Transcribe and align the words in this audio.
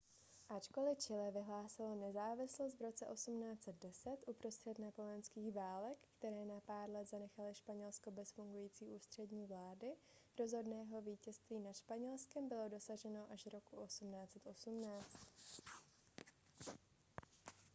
ačkoli 0.49 0.95
chile 0.95 1.31
vyhlásilo 1.31 1.95
nezávislost 1.95 2.79
v 2.79 2.81
roce 2.81 3.05
1810 3.13 4.17
uprostřed 4.25 4.79
napoleonských 4.79 5.53
válek 5.53 5.97
které 6.17 6.45
na 6.45 6.59
pár 6.59 6.89
let 6.89 7.09
zanechaly 7.09 7.53
španělsko 7.55 8.11
bez 8.11 8.31
fungující 8.31 8.85
ústřední 8.85 9.45
vlády 9.45 9.87
rozhodného 10.39 11.01
vítězství 11.01 11.59
nad 11.59 11.75
španělskem 11.77 12.49
bylo 12.49 12.69
dosaženo 12.69 13.25
až 13.31 13.45
roku 13.45 13.85
1818 13.87 15.07